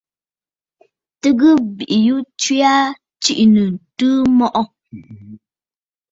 Tɨgə 1.21 1.49
bìꞌiyu 1.75 2.17
tswe 2.39 2.55
aa 2.73 2.85
tsiꞌì 3.21 3.43
nɨ̂ 3.53 3.65
ǹtɨɨ 3.75 4.11
mɔꞌɔ̀? 4.37 4.71